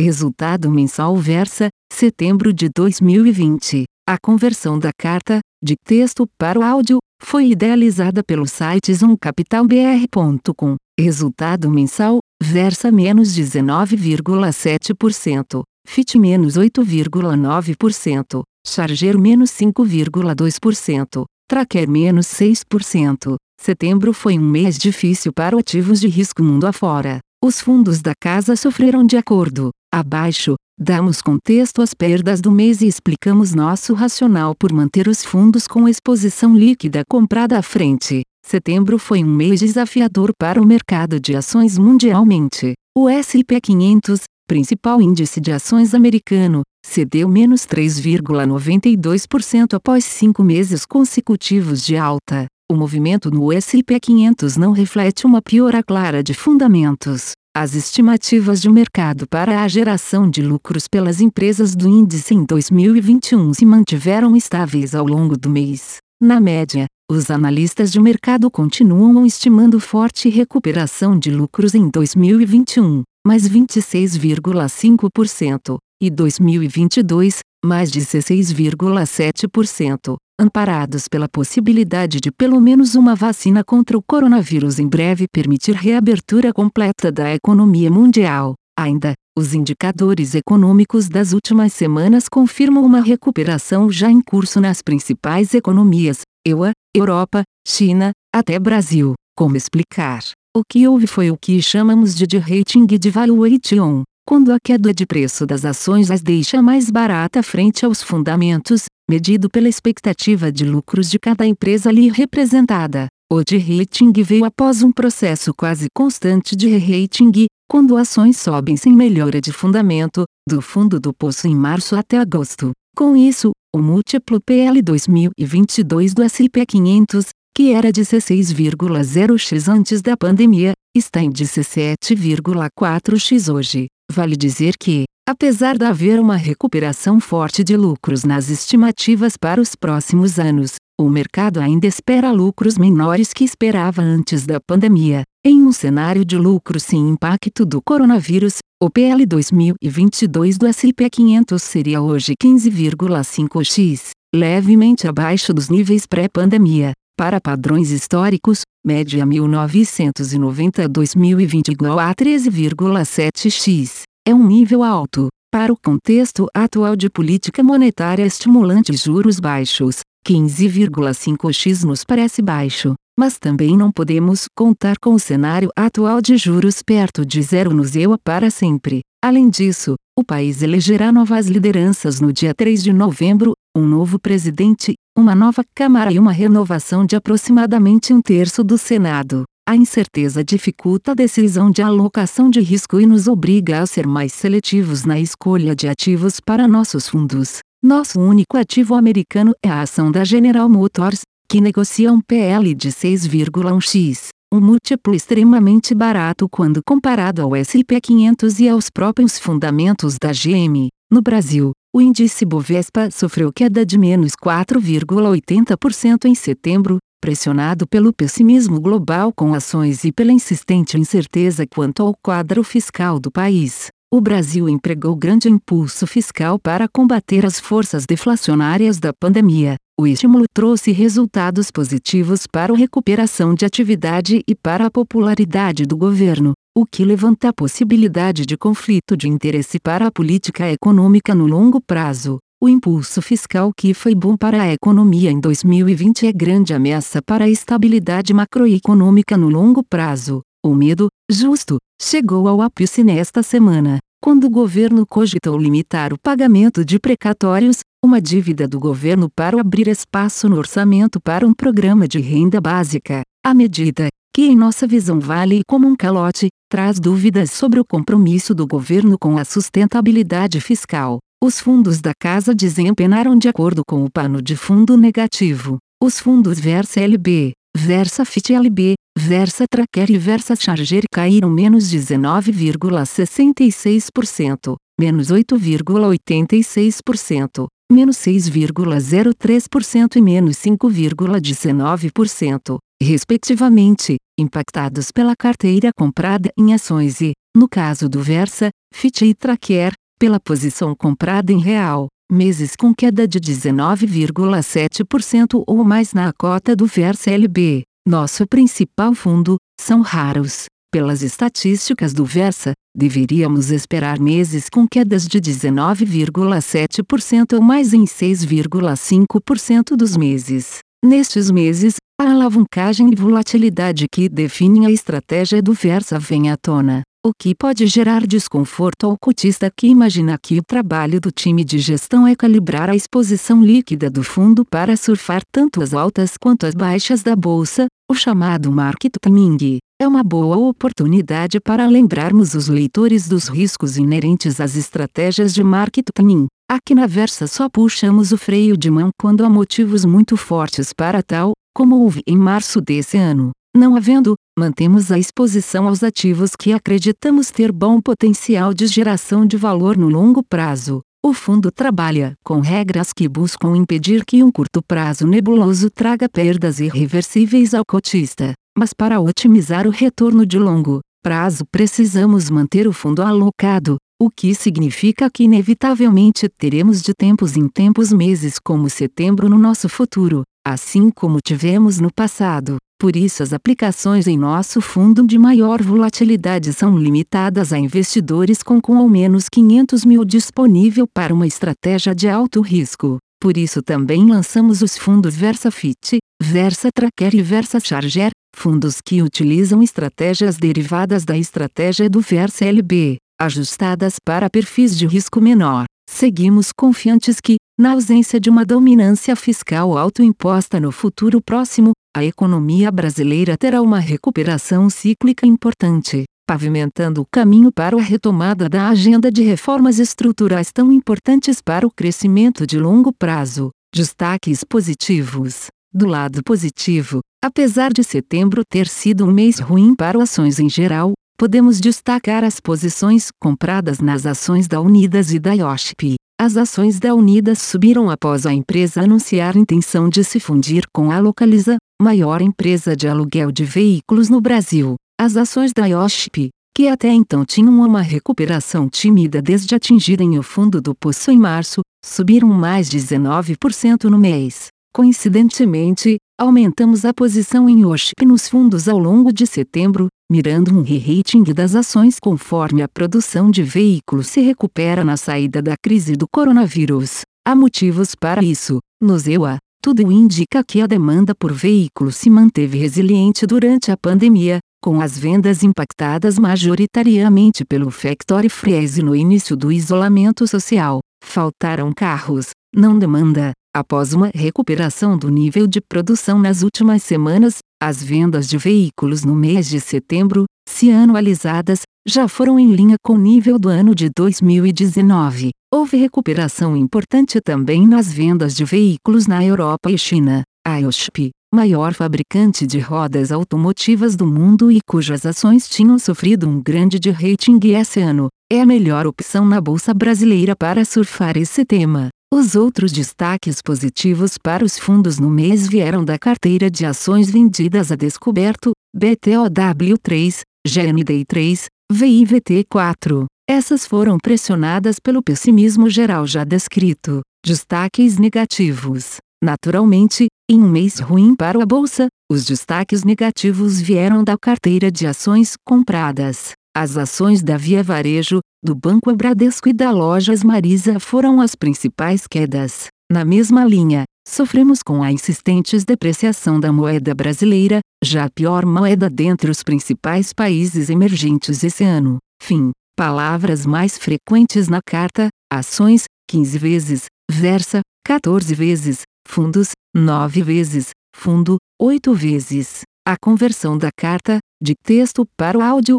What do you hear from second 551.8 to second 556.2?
ano. Fim. Palavras mais frequentes na carta: ações,